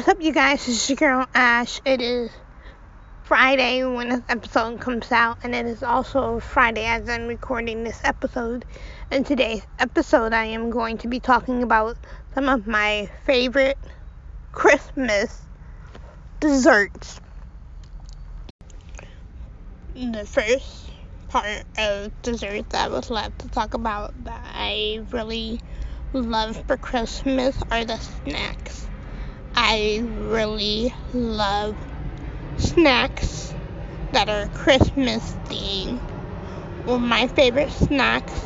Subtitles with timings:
[0.00, 0.66] What's up, you guys?
[0.66, 1.78] Is your girl Ash.
[1.84, 2.30] It is
[3.22, 8.00] Friday when this episode comes out, and it is also Friday as I'm recording this
[8.02, 8.64] episode.
[9.10, 11.98] In today's episode, I am going to be talking about
[12.34, 13.76] some of my favorite
[14.52, 15.42] Christmas
[16.40, 17.20] desserts.
[19.94, 20.92] The first
[21.28, 25.60] part of desserts I would love to talk about that I really
[26.14, 28.89] love for Christmas are the snacks.
[29.62, 31.76] I really love
[32.56, 33.52] snacks
[34.10, 36.00] that are Christmas themed.
[36.86, 38.40] Well, my favorite snacks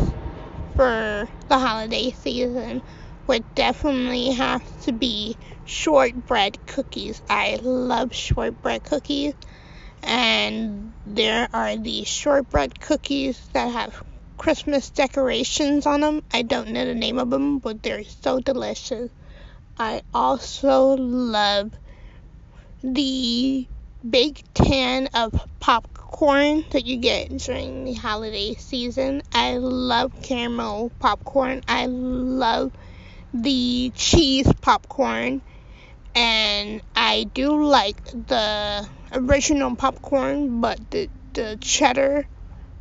[0.75, 2.83] for the holiday season
[3.29, 7.23] would definitely have to be shortbread cookies.
[7.31, 9.35] I love shortbread cookies.
[10.03, 14.03] And there are these shortbread cookies that have
[14.37, 16.23] Christmas decorations on them.
[16.33, 19.11] I don't know the name of them, but they're so delicious.
[19.77, 21.73] I also love
[22.85, 23.67] the
[24.09, 29.23] big tin of popcorn that you get during the holiday season.
[29.33, 31.63] I love caramel popcorn.
[31.67, 32.71] I love
[33.33, 35.43] the cheese popcorn.
[36.15, 42.27] And I do like the original popcorn, but the, the cheddar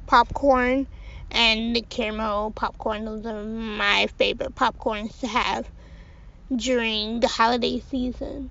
[0.05, 0.85] popcorn
[1.31, 5.67] and the caramel popcorn, those are my favorite popcorns to have
[6.57, 8.49] during the holiday season.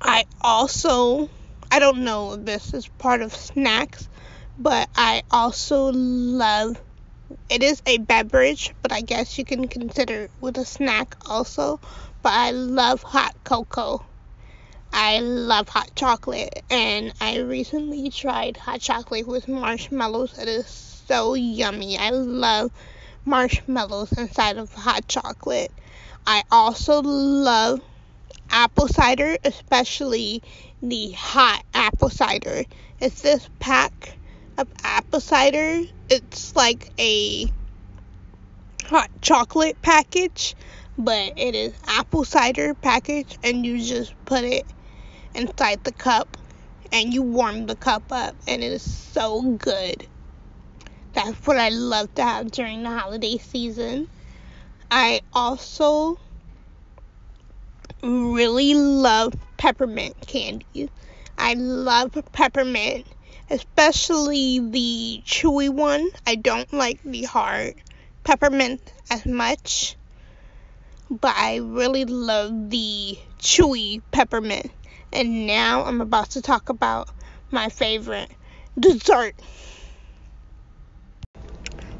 [0.00, 1.28] I also,
[1.70, 4.08] I don't know if this is part of snacks,
[4.58, 6.80] but I also love,
[7.50, 11.80] it is a beverage, but I guess you can consider it with a snack also,
[12.22, 14.04] but I love hot cocoa.
[14.92, 20.38] I love hot chocolate, and I recently tried hot chocolate with marshmallows.
[20.38, 21.98] It is so yummy.
[21.98, 22.72] I love
[23.28, 25.70] marshmallows inside of hot chocolate.
[26.26, 27.80] I also love
[28.50, 30.42] apple cider, especially
[30.82, 32.64] the hot apple cider.
[33.00, 34.16] It's this pack
[34.56, 35.82] of apple cider.
[36.08, 37.44] It's like a
[38.86, 40.56] hot chocolate package,
[40.96, 44.64] but it is apple cider package, and you just put it
[45.34, 46.38] inside the cup
[46.92, 50.06] and you warm the cup up and it is so good.
[51.18, 54.06] That's what I love to have during the holiday season.
[54.88, 56.16] I also
[58.04, 60.88] really love peppermint candy.
[61.36, 63.04] I love peppermint,
[63.50, 66.08] especially the chewy one.
[66.24, 67.74] I don't like the hard
[68.22, 68.80] peppermint
[69.10, 69.96] as much,
[71.10, 74.70] but I really love the chewy peppermint.
[75.12, 77.08] And now I'm about to talk about
[77.50, 78.30] my favorite
[78.78, 79.34] dessert.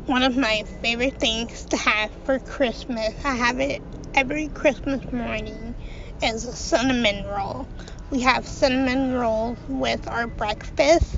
[0.09, 3.83] One of my favorite things to have for Christmas, I have it
[4.15, 5.75] every Christmas morning,
[6.23, 7.69] is a cinnamon roll.
[8.11, 11.15] We have cinnamon rolls with our breakfast,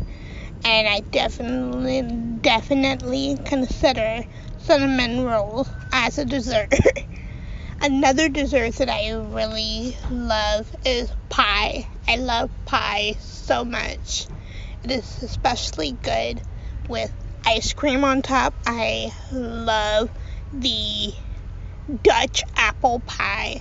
[0.64, 2.02] and I definitely,
[2.40, 4.24] definitely consider
[4.58, 6.74] cinnamon rolls as a dessert.
[7.80, 11.86] Another dessert that I really love is pie.
[12.08, 14.26] I love pie so much.
[14.82, 16.42] It is especially good
[16.88, 17.12] with
[17.50, 18.54] ice cream on top.
[18.64, 20.08] I love
[20.52, 21.12] the
[22.04, 23.60] Dutch apple pie.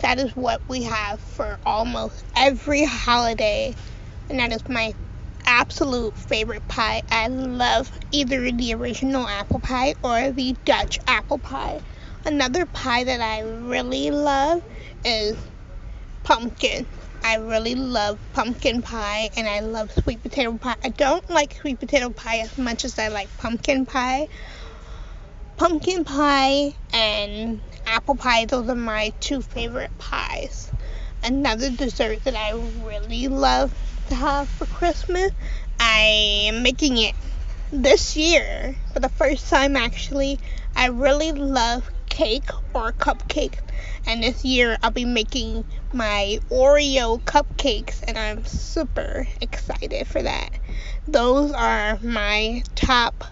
[0.00, 3.76] That is what we have for almost every holiday,
[4.28, 4.94] and that is my
[5.46, 7.02] absolute favorite pie.
[7.08, 11.80] I love either the original apple pie or the Dutch apple pie.
[12.26, 14.60] Another pie that I really love
[15.04, 15.36] is
[16.24, 16.84] pumpkin.
[17.22, 20.76] I really love pumpkin pie and I love sweet potato pie.
[20.82, 24.28] I don't like sweet potato pie as much as I like pumpkin pie.
[25.56, 30.72] Pumpkin pie and apple pie, those are my two favorite pies.
[31.22, 33.74] Another dessert that I really love
[34.08, 35.30] to have for Christmas,
[35.78, 37.14] I am making it
[37.70, 40.38] this year for the first time actually.
[40.74, 41.88] I really love
[42.20, 43.58] cake or cupcake.
[44.06, 45.64] And this year I'll be making
[45.94, 50.50] my Oreo cupcakes and I'm super excited for that.
[51.08, 53.24] Those are my top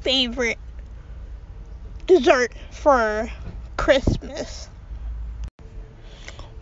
[0.00, 0.58] favorite
[2.08, 3.30] dessert for
[3.76, 4.68] Christmas.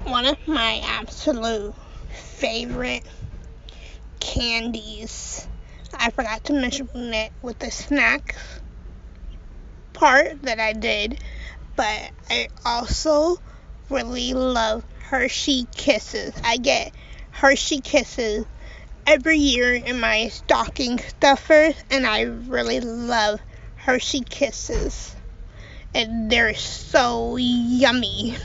[0.03, 1.75] One of my absolute
[2.11, 3.07] favorite
[4.21, 5.49] candies.
[5.99, 8.61] I forgot to mention it with the snacks
[9.95, 11.19] part that I did,
[11.77, 13.37] but I also
[13.89, 16.35] really love Hershey Kisses.
[16.45, 16.93] I get
[17.31, 18.45] Hershey Kisses
[19.07, 23.41] every year in my stocking stuffers, and I really love
[23.77, 25.15] Hershey Kisses.
[25.95, 28.37] And they're so yummy.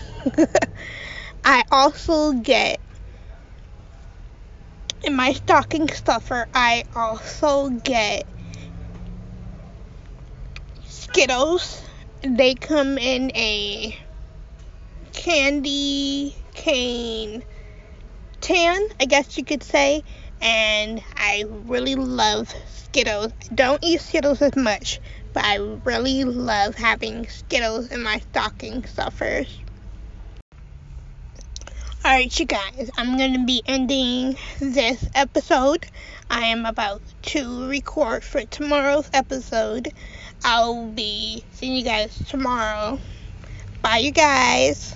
[1.44, 2.80] I also get
[5.04, 8.28] in my stocking stuffer, I also get
[11.12, 11.82] Skittles.
[12.22, 13.96] They come in a
[15.14, 17.44] candy cane
[18.42, 20.04] tan, I guess you could say,
[20.42, 23.34] and I really love Skittles.
[23.52, 25.00] I don't eat Skittles as much,
[25.34, 29.48] but I really love having Skittles in my stocking stuffers.
[32.06, 35.86] Alright, you guys, I'm going to be ending this episode.
[36.30, 39.90] I am about to record for tomorrow's episode.
[40.46, 43.00] I'll be seeing you guys tomorrow.
[43.82, 44.96] Bye, you guys.